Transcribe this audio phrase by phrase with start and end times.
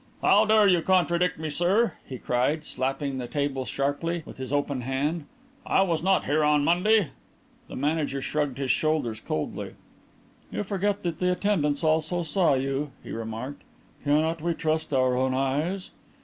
[0.23, 4.81] "How dare you contradict me, sir!" he cried, slapping the table sharply with his open
[4.81, 5.25] hand.
[5.63, 7.09] "I was not here on Monday."
[7.67, 9.75] The manager shrugged his shoulders coldly.
[10.49, 13.61] "You forget that the attendants also saw you," he remarked.
[14.03, 15.91] "Cannot we trust our own eyes?"